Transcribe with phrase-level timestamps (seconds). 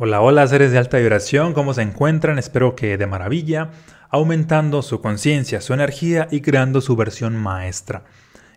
[0.00, 2.38] Hola, hola seres de alta vibración, ¿cómo se encuentran?
[2.38, 3.72] Espero que de maravilla,
[4.10, 8.04] aumentando su conciencia, su energía y creando su versión maestra.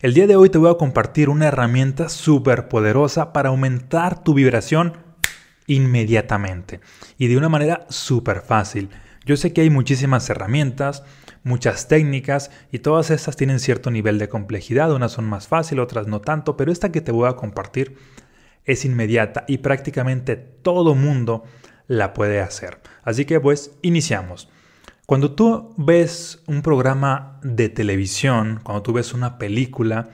[0.01, 4.35] El día de hoy te voy a compartir una herramienta súper poderosa para aumentar tu
[4.35, 4.97] vibración
[5.65, 6.79] inmediatamente
[7.17, 8.92] y de una manera súper fácil.
[9.26, 11.01] Yo sé que hay muchísimas herramientas,
[11.44, 16.05] muchas técnicas y todas estas tienen cierto nivel de complejidad, unas son más fáciles, otras
[16.05, 17.98] no tanto, pero esta que te voy a compartir
[18.66, 21.43] es inmediata y prácticamente todo mundo
[21.88, 22.80] la puede hacer.
[23.03, 24.49] Así que pues iniciamos.
[25.05, 30.09] Cuando tú ves un programa de televisión, cuando tú ves una película,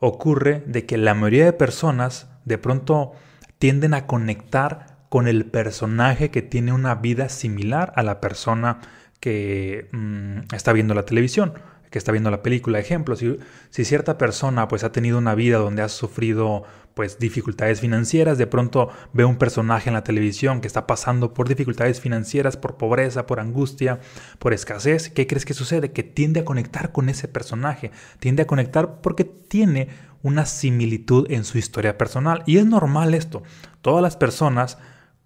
[0.00, 3.12] ocurre de que la mayoría de personas de pronto
[3.58, 8.78] tienden a conectar con el personaje que tiene una vida similar a la persona
[9.20, 11.54] que mm, está viendo la televisión
[11.90, 12.78] que está viendo la película.
[12.78, 13.38] Ejemplo, si,
[13.70, 16.64] si, cierta persona pues ha tenido una vida donde ha sufrido
[16.94, 21.48] pues dificultades financieras, de pronto ve un personaje en la televisión que está pasando por
[21.48, 24.00] dificultades financieras, por pobreza, por angustia,
[24.40, 25.92] por escasez, ¿qué crees que sucede?
[25.92, 29.88] Que tiende a conectar con ese personaje, tiende a conectar porque tiene
[30.22, 32.42] una similitud en su historia personal.
[32.46, 33.44] Y es normal esto.
[33.80, 34.78] Todas las personas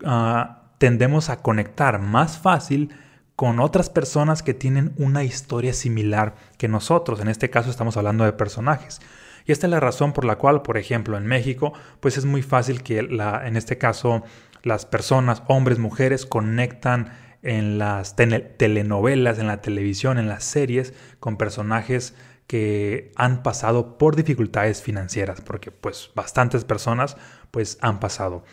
[0.04, 2.90] ah, tendemos a conectar más fácil
[3.36, 7.20] con otras personas que tienen una historia similar que nosotros.
[7.20, 9.00] En este caso estamos hablando de personajes.
[9.44, 12.42] Y esta es la razón por la cual, por ejemplo, en México, pues es muy
[12.42, 14.22] fácil que la, en este caso
[14.62, 21.36] las personas, hombres, mujeres, conectan en las telenovelas, en la televisión, en las series, con
[21.36, 22.14] personajes
[22.46, 27.16] que han pasado por dificultades financieras, porque pues bastantes personas
[27.50, 28.44] pues han pasado.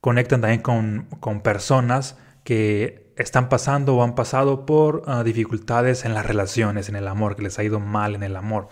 [0.00, 6.14] Conectan también con, con personas que están pasando o han pasado por ah, dificultades en
[6.14, 8.68] las relaciones, en el amor, que les ha ido mal en el amor.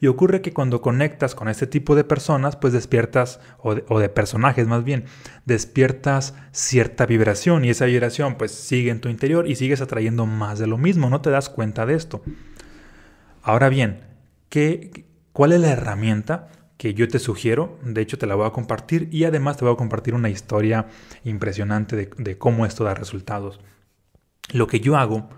[0.00, 4.66] Y ocurre que cuando conectas con este tipo de personas, pues despiertas, o de, personajes
[4.66, 5.04] más bien,
[5.44, 10.58] despiertas cierta vibración y esa vibración pues sigue en tu interior y sigues atrayendo más
[10.58, 12.22] de lo mismo, no te das cuenta de esto.
[13.42, 14.00] Ahora bien,
[14.48, 16.48] ¿qué, ¿cuál es la herramienta
[16.78, 19.74] que yo te sugiero, de hecho te la voy a compartir y además te voy
[19.74, 20.86] a compartir una historia
[21.24, 23.60] impresionante de, de, cómo esto da resultados.
[24.52, 25.28] Lo que yo hago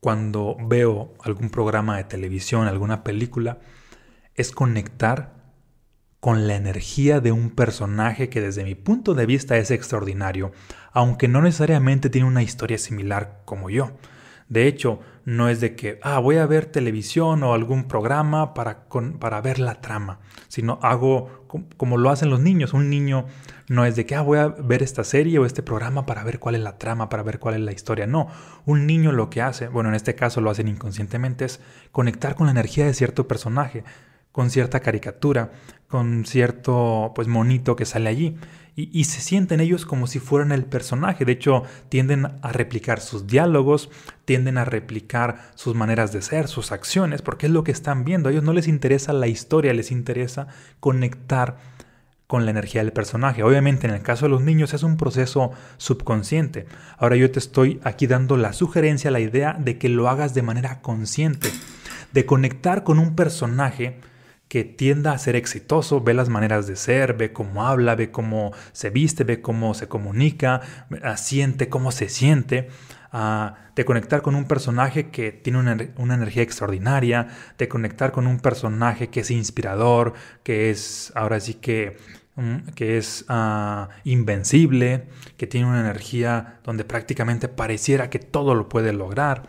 [0.00, 3.58] cuando veo algún programa de televisión, alguna película,
[4.34, 5.40] es conectar
[6.20, 10.52] con la energía de un personaje que desde mi punto de vista es extraordinario,
[10.92, 13.92] aunque no necesariamente tiene una historia similar como yo.
[14.50, 18.86] De hecho, no es de que, ah, voy a ver televisión o algún programa para,
[19.20, 20.18] para ver la trama,
[20.48, 21.46] sino hago
[21.76, 22.74] como, lo hacen los niños.
[22.74, 23.26] Un niño
[23.68, 26.40] no es de que, ah, voy a ver esta serie o este programa para ver
[26.40, 28.08] cuál es la trama, para ver cuál es la historia.
[28.08, 28.26] No,
[28.66, 31.60] un niño lo que hace, bueno, en este caso lo hacen inconscientemente, es
[31.92, 33.84] conectar con la energía de cierto personaje,
[34.32, 35.52] con cierta caricatura,
[35.88, 38.36] con cierto pues monito que sale allí
[38.76, 41.24] y, se sienten ellos como si fueran el personaje.
[41.24, 43.90] De hecho, tienden a replicar sus diálogos,
[44.24, 48.28] tienden a replicar sus maneras de ser, sus acciones, porque es lo que están viendo.
[48.28, 50.46] A ellos no les interesa la historia, les interesa
[50.78, 51.58] conectar
[52.26, 53.42] con la energía del personaje.
[53.42, 56.66] Obviamente en el caso de los niños es un proceso subconsciente.
[56.96, 60.42] Ahora yo te estoy aquí dando la sugerencia, la idea de que lo hagas de
[60.42, 61.50] manera consciente,
[62.12, 63.98] de conectar con un personaje
[64.50, 68.50] que tienda a ser exitoso, ve las maneras de ser, ve cómo habla, ve cómo
[68.72, 70.60] se viste, ve cómo se comunica,
[71.16, 72.68] siente cómo se siente,
[73.76, 77.28] de conectar con un personaje que tiene una, energía extraordinaria,
[77.58, 81.96] de conectar con un personaje que es inspirador, que es ahora sí que,
[82.34, 85.06] mm, que es ah, invencible,
[85.36, 89.48] que tiene una energía donde prácticamente pareciera que todo lo puede lograr.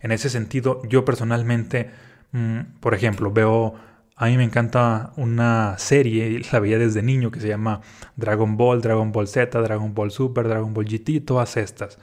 [0.00, 1.90] En ese sentido, yo personalmente,
[2.32, 3.74] mm, por ejemplo, veo
[4.20, 7.82] a mí me encanta una serie, la veía desde niño, que se llama
[8.16, 11.98] Dragon Ball, Dragon Ball Z, Dragon Ball Super, Dragon Ball GT, todas estas.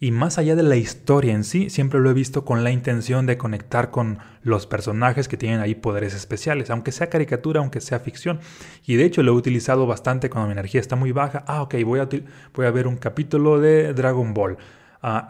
[0.00, 3.26] Y más allá de la historia en sí, siempre lo he visto con la intención
[3.26, 8.00] de conectar con los personajes que tienen ahí poderes especiales, aunque sea caricatura, aunque sea
[8.00, 8.40] ficción.
[8.86, 11.44] Y de hecho lo he utilizado bastante cuando mi energía está muy baja.
[11.46, 12.08] Ah, ok, voy a,
[12.54, 14.56] voy a ver un capítulo de Dragon Ball.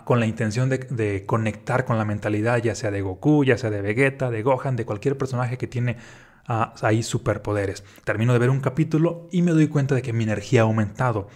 [0.04, 3.82] Con la intención de, conectar con la mentalidad ya sea de Goku, ya sea de
[3.82, 5.96] Vegeta, de Gohan, de cualquier personaje que tiene
[6.46, 7.82] ah, ahí superpoderes.
[8.04, 11.26] Termino de ver un capítulo y me doy cuenta de que mi energía ha aumentado.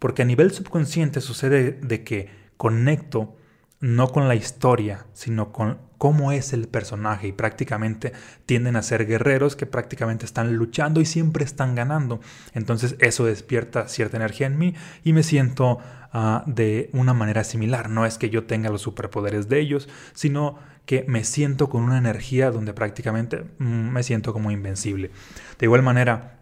[0.00, 3.36] Porque a nivel subconsciente sucede de que conecto
[3.80, 8.12] no con la historia, sino con cómo es el personaje y prácticamente
[8.46, 12.20] tienden a ser guerreros que prácticamente están luchando y siempre están ganando.
[12.54, 15.80] Entonces eso despierta cierta energía en mí y me siento
[16.10, 17.90] Ah, de una manera similar.
[17.90, 21.98] No es que yo tenga los superpoderes de ellos, sino que me siento con una
[21.98, 25.10] energía donde prácticamente mm, me siento como invencible.
[25.58, 26.38] De igual manera,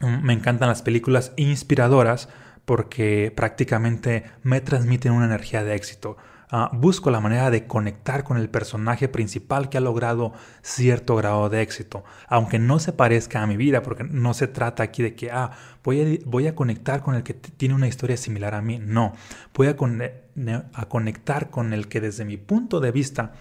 [0.00, 2.30] mm, me encantan las películas inspiradoras
[2.64, 6.16] porque prácticamente me transmiten una energía de éxito.
[6.56, 11.48] Ah, busco la manera de conectar con el personaje principal que ha logrado cierto grado
[11.48, 15.16] de éxito, aunque no se parezca a mi vida, porque no se trata aquí de
[15.16, 15.50] que, ah,
[15.82, 19.14] voy a, voy a conectar con el que tiene una historia similar a mí, no,
[19.52, 19.74] voy a,
[20.74, 23.32] a conectar con el que desde mi punto de vista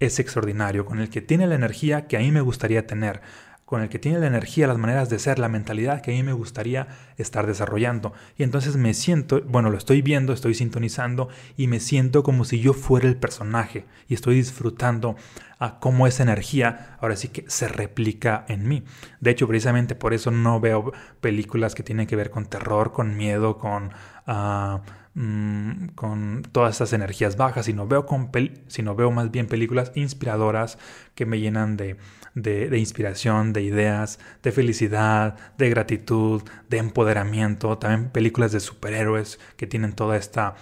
[0.00, 3.20] es extraordinario, con el que tiene la energía que a mí me gustaría tener,
[3.68, 6.22] con el que tiene la energía, las maneras de ser, la mentalidad que a mí
[6.22, 6.88] me gustaría
[7.18, 8.14] estar desarrollando.
[8.38, 12.60] Y entonces me siento, bueno, lo estoy viendo, estoy sintonizando y me siento como si
[12.60, 15.16] yo fuera el personaje y estoy disfrutando
[15.58, 18.84] a cómo esa energía ahora sí que se replica en mí.
[19.20, 23.16] De hecho, precisamente por eso no veo películas que tienen que ver con terror, con
[23.16, 23.92] miedo, con...
[24.26, 24.82] Ah,
[25.14, 28.30] mm, con todas esas energías bajas, sino veo, con
[28.68, 30.78] sino veo más bien películas inspiradoras
[31.14, 31.96] que me llenan de,
[32.34, 39.66] de, inspiración, de ideas, de felicidad, de gratitud, de empoderamiento, también películas de superhéroes que
[39.66, 40.54] tienen toda esta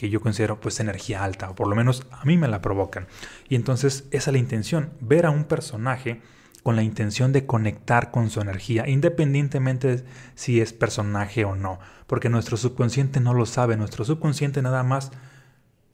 [0.00, 3.06] que yo considero pues energía alta, o por lo menos a mí me la provocan.
[3.50, 6.22] Y entonces esa es la intención, ver a un personaje
[6.62, 10.02] con la intención de conectar con su energía, independientemente
[10.34, 15.12] si es personaje o no, porque nuestro subconsciente no lo sabe, nuestro subconsciente nada más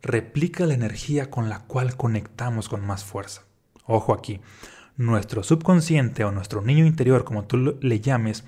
[0.02, 3.42] replica la energía con la cual conectamos con más fuerza.
[3.86, 4.40] Ojo aquí,
[4.96, 8.44] nuestro subconsciente o nuestro niño interior, como tú le llames,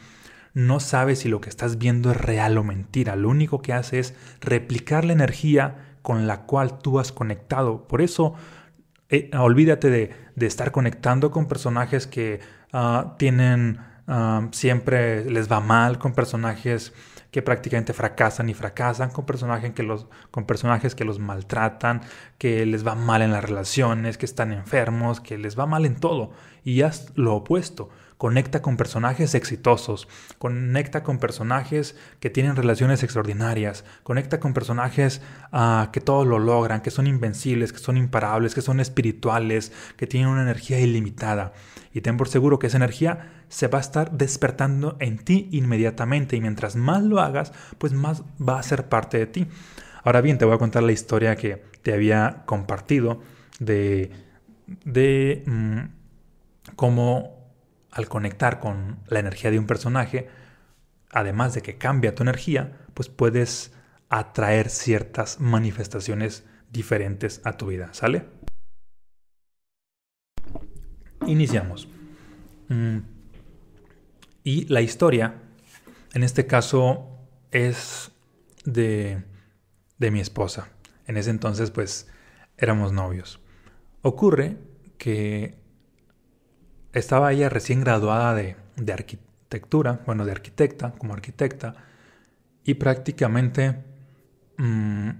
[0.59, 3.15] no sabe si lo que estás viendo es real o mentira.
[3.15, 7.87] Lo único que hace es replicar la energía con la cual tú has conectado.
[7.87, 8.35] Por eso,
[9.09, 10.11] eh, olvídate de,
[10.45, 12.41] estar conectando con personajes que
[12.73, 13.79] ah, tienen,
[14.09, 16.93] ah, siempre les va mal, con personajes
[17.31, 22.01] que prácticamente fracasan y fracasan, con personajes, que los, con personajes que los maltratan,
[22.37, 26.01] que les va mal en las relaciones, que están enfermos, que les va mal en
[26.01, 26.33] todo.
[26.65, 27.91] Y haz lo opuesto.
[28.19, 35.23] Conecta con personajes exitosos, conecta con personajes que tienen relaciones extraordinarias, conecta con personajes
[35.53, 40.09] ah, que todo lo logran, que son invencibles, que son imparables, que son espirituales, que
[40.09, 41.53] tienen una energía ilimitada.
[41.95, 46.35] Y ten por seguro que esa energía se va a estar despertando en ti inmediatamente
[46.35, 49.47] y mientras más lo hagas, pues más va a ser parte de ti.
[50.03, 53.23] Ahora bien, te voy a contar la historia que te había compartido
[53.61, 54.11] de,
[54.85, 57.38] de mm, cómo
[57.99, 60.29] al conectar con la energía de un personaje,
[61.11, 63.73] además de que cambia tu energía, pues puedes
[64.09, 68.25] atraer ciertas manifestaciones diferentes a tu vida, ¿sale?
[71.27, 71.89] Iniciamos.
[72.69, 72.99] Mm,
[74.45, 75.35] y la historia,
[76.15, 77.19] en este caso,
[77.51, 78.13] es
[78.65, 79.25] de,
[79.99, 80.69] de mi esposa.
[81.09, 82.07] En ese entonces, pues,
[82.59, 83.41] éramos novios.
[84.03, 84.57] Ocurre
[84.99, 85.59] que
[86.93, 88.57] estaba ella recién graduada de,
[88.93, 91.75] arquitectura, bueno, de arquitecta, como arquitecta,
[92.65, 93.85] y prácticamente
[94.57, 95.11] mm,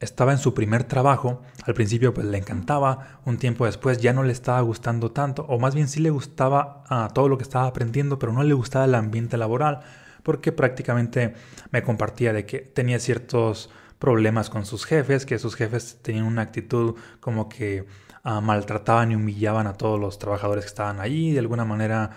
[0.00, 1.42] estaba en su primer trabajo.
[1.64, 5.58] Al principio pues le encantaba, un tiempo después ya no le estaba gustando tanto, o
[5.58, 8.84] más bien sí le gustaba a todo lo que estaba aprendiendo, pero no le gustaba
[8.84, 9.80] el ambiente laboral,
[10.22, 11.34] porque prácticamente
[11.70, 13.70] me compartía de que tenía ciertos
[14.02, 17.86] problemas con sus jefes, que sus jefes tenían una actitud como que
[18.24, 22.10] Ah, maltrataban y humillaban a todos los trabajadores que estaban allí de alguna manera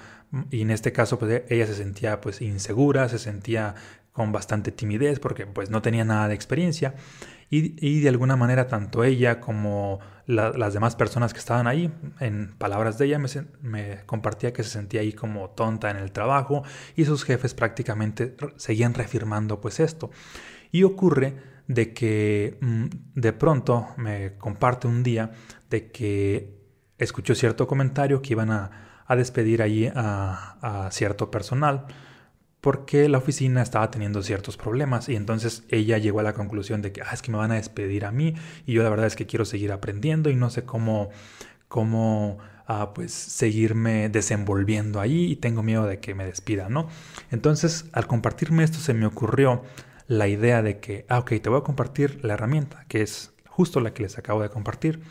[0.51, 3.73] y en este caso pues ella se sentía pues insegura, se sentía
[4.11, 6.93] con bastante timidez porque pues no tenía nada de experiencia
[7.49, 12.97] y, de alguna manera tanto ella como las demás personas que estaban ahí, en palabras
[12.97, 13.29] de ella, me,
[13.61, 16.63] me, compartía que se sentía ahí como tonta en el trabajo
[16.95, 20.09] y sus jefes prácticamente seguían reafirmando pues esto.
[20.71, 21.35] Y ocurre
[21.67, 25.31] de que mm, de pronto me comparte un día
[25.69, 26.55] de que
[26.97, 28.81] escuchó cierto comentario que iban a,
[29.15, 31.85] despedir allí a, cierto personal
[32.59, 36.91] porque la oficina estaba teniendo ciertos problemas y entonces ella llegó a la conclusión de
[36.91, 38.33] que ah, es que me van a despedir a mí
[38.65, 41.09] y yo la verdad es que quiero seguir aprendiendo y no sé cómo
[41.67, 46.87] cómo ah, pues seguirme desenvolviendo ahí y tengo miedo de que me despidan, ¿no?
[47.29, 49.61] Entonces al compartirme esto se me ocurrió
[50.07, 53.79] la idea de que, ah, ok, te voy a compartir la herramienta, que es justo
[53.79, 55.01] la que les acabo de compartir,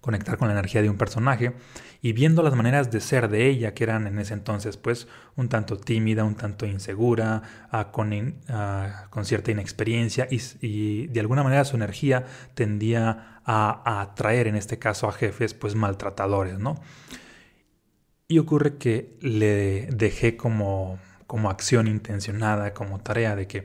[0.00, 1.54] conectar con la energía de un personaje
[2.02, 5.06] y viendo las maneras de ser de ella, que eran en ese entonces pues
[5.36, 8.12] un tanto tímida, un tanto insegura, ah, con,
[8.48, 14.78] ah, con, cierta inexperiencia y, de alguna manera su energía tendía a, atraer en este
[14.78, 16.80] caso a jefes pues maltratadores, ¿no?
[18.26, 20.98] Y ocurre que le dejé como
[21.32, 23.64] como acción intencionada, como tarea de que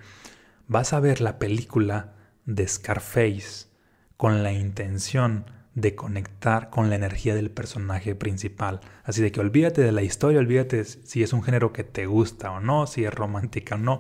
[0.70, 2.14] vas a ver la película
[2.46, 3.68] de Scarface
[4.16, 8.80] con la intención de conectar con la energía del personaje principal.
[9.04, 12.52] Así de que olvídate de la historia, olvídate si es un género que te gusta
[12.52, 14.00] o no, si es romántica o no.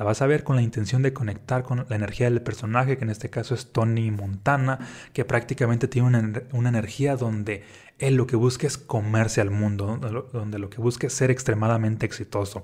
[0.00, 3.04] La vas a ver con la intención de conectar con la energía del personaje, que
[3.04, 4.78] en este caso es Tony Montana,
[5.12, 7.64] que prácticamente tiene una, una energía donde
[7.98, 9.98] él lo que busca es comerse al mundo,
[10.32, 12.62] donde lo que busca es ser extremadamente exitoso.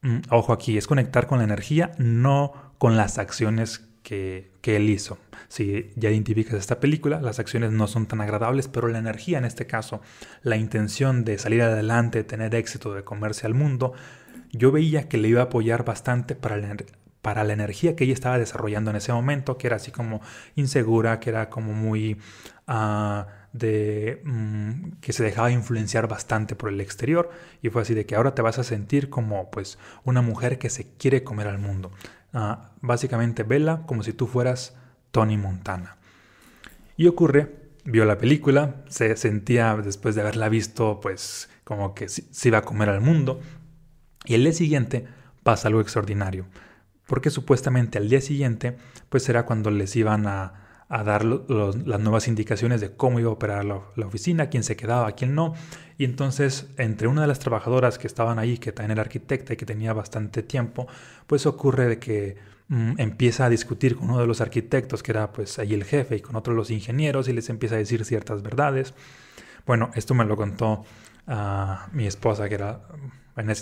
[0.00, 5.18] Mm, ojo aquí, es conectar con la energía, no con las acciones que, él hizo.
[5.48, 9.44] Si ya identificas esta película, las acciones no son tan agradables, pero la energía en
[9.44, 10.00] este caso,
[10.42, 13.92] la intención de salir adelante, de tener éxito, de comerse al mundo,
[14.52, 16.76] yo veía que le iba a apoyar bastante para la,
[17.22, 20.20] para la energía que ella estaba desarrollando en ese momento, que era así como
[20.54, 22.18] insegura, que era como muy...
[22.66, 27.30] Ah, de mm, que se dejaba influenciar bastante por el exterior
[27.60, 30.70] y fue así de que ahora te vas a sentir como pues una mujer que
[30.70, 31.92] se quiere comer al mundo.
[32.32, 34.74] Ah, básicamente vela como si tú fueras
[35.10, 35.98] Tony Montana.
[36.96, 37.54] Y ocurre,
[37.84, 42.62] vio la película, se sentía después de haberla visto pues como que se iba a
[42.62, 43.40] comer al mundo
[44.24, 45.06] y el día siguiente
[45.42, 46.46] pasa algo extraordinario.
[47.06, 48.76] Porque supuestamente al día siguiente
[49.08, 50.62] pues era cuando les iban a
[50.92, 55.12] a dar las nuevas indicaciones de cómo iba a operar la, oficina, quién se quedaba,
[55.12, 55.54] quién no.
[55.96, 59.56] Y entonces, entre una de las trabajadoras que estaban ahí, que también era arquitecta y
[59.56, 60.86] que tenía bastante tiempo,
[61.26, 62.36] pues ocurre de que
[62.68, 66.16] mm, empieza a discutir con uno de los arquitectos, que era pues ahí el jefe,
[66.16, 68.92] y con otro de los ingenieros, y les empieza a decir ciertas verdades.
[69.64, 70.84] Bueno, esto me lo contó
[71.26, 72.88] a mi esposa, que era,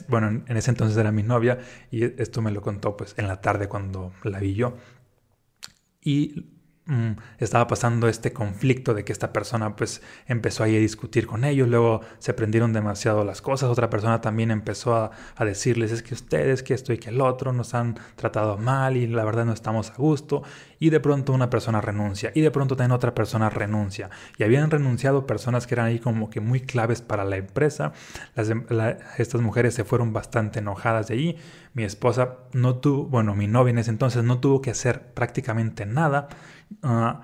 [0.08, 1.58] bueno, en ese entonces era mi novia,
[1.90, 4.76] y esto me lo contó pues en la tarde cuando la vi yo.
[6.00, 6.59] Y
[6.90, 11.44] Mm, estaba pasando este conflicto de que esta persona pues empezó ahí a discutir con
[11.44, 16.14] ellos, luego se prendieron demasiado las cosas, otra persona también empezó a, decirles es que
[16.14, 19.52] ustedes, que esto y que el otro nos han tratado mal y la verdad no
[19.52, 20.42] estamos a gusto
[20.80, 24.10] y de pronto una persona renuncia y de pronto también otra persona renuncia.
[24.36, 27.92] Y habían renunciado personas que eran ahí como que muy claves para la empresa,
[28.34, 28.66] em,
[29.16, 31.38] estas mujeres se fueron bastante enojadas de ahí,
[31.72, 35.86] mi esposa no tuvo, bueno mi novia en ese entonces no tuvo que hacer prácticamente
[35.86, 36.28] nada,
[36.82, 37.22] Ah,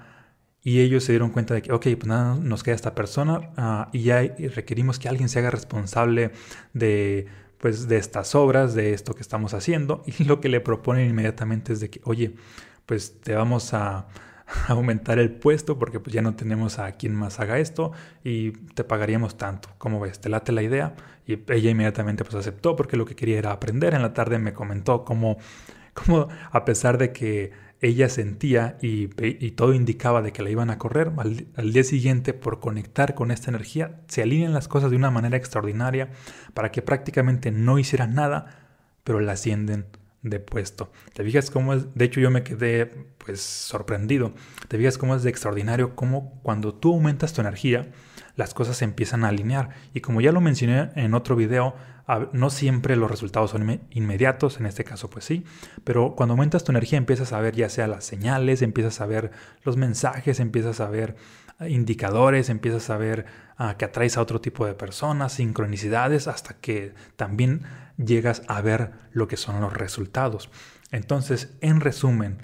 [0.63, 3.89] y ellos se dieron cuenta de que, ok, pues nada, nos queda esta persona ah,
[3.93, 4.21] y ya
[4.55, 6.33] requerimos que alguien se haga responsable
[6.73, 7.27] de,
[7.59, 10.03] pues, de estas obras, de esto que estamos haciendo.
[10.19, 12.35] Y lo que le proponen inmediatamente es de que, oye,
[12.87, 14.09] pues te vamos a,
[14.69, 17.93] aumentar el puesto porque pues ya no tenemos a quien más haga esto
[18.25, 19.69] y te pagaríamos tanto.
[19.79, 20.21] ¿Cómo ves?
[20.21, 20.95] ¿Te late la idea?
[21.27, 23.95] Y ella inmediatamente pues aceptó porque lo que quería era aprender.
[23.95, 25.39] En la tarde me comentó cómo,
[25.95, 29.09] cómo a pesar de que ella sentía y,
[29.53, 33.51] todo indicaba de que la iban a correr, al, día siguiente por conectar con esta
[33.51, 36.11] energía se alinean las cosas de una manera extraordinaria
[36.55, 38.69] para que prácticamente no hicieran nada,
[39.05, 39.87] pero la ascienden
[40.23, 40.91] de puesto.
[41.13, 41.95] ¿Te fijas cómo es?
[41.95, 42.87] De hecho yo me quedé
[43.19, 44.33] pues sorprendido.
[44.69, 47.91] ¿Te fijas cómo es de extraordinario cómo cuando tú aumentas tu energía,
[48.37, 49.71] las cosas se empiezan a alinear.
[49.95, 51.75] Y como ya lo mencioné en otro video,
[52.33, 55.45] no siempre los resultados son inmediatos, en este caso pues sí,
[55.83, 59.33] pero cuando aumentas tu energía empiezas a ver ya sea las señales, empiezas a ver
[59.65, 61.17] los mensajes, empiezas a ver
[61.59, 66.55] ah, indicadores, empiezas a ver ah, que atraes a otro tipo de personas, sincronicidades, hasta
[66.55, 67.63] que también
[67.97, 70.49] llegas a ver lo que son los resultados.
[70.93, 72.39] Entonces, en resumen,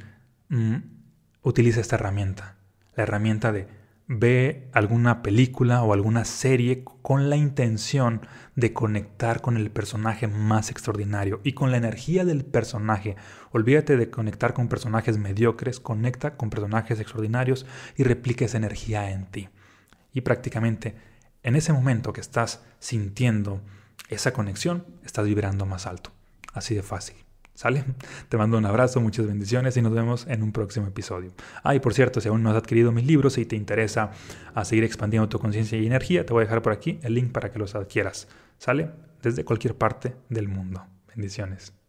[0.49, 0.77] mm,
[1.43, 2.57] utiliza esta herramienta,
[2.97, 3.69] la herramienta de
[4.09, 10.71] ve alguna película o alguna serie con la intención de conectar con el personaje más
[10.71, 13.17] extraordinario y con la energía del personaje.
[13.51, 17.67] Olvídate de conectar con personajes mediocres, conecta con personajes extraordinarios
[17.97, 19.49] y replica esa energía en ti.
[20.13, 20.95] Y prácticamente
[21.43, 23.63] en ese momento que estás sintiendo
[24.09, 26.13] esa conexión, estás vibrando más alto.
[26.53, 27.17] Así de fácil.
[27.55, 27.85] ¿Sale?
[28.29, 31.33] Te mando un abrazo, muchas bendiciones y nos vemos en un próximo episodio.
[31.63, 34.11] Ah, y por cierto, si aún no has adquirido mis libros y te interesa
[34.55, 37.33] a seguir expandiendo tu conciencia y energía, te voy a dejar por aquí el link
[37.33, 38.29] para que los adquieras.
[38.59, 38.91] ¿Sale?
[39.23, 40.87] Desde cualquier parte del mundo.
[41.15, 41.82] Bendiciones.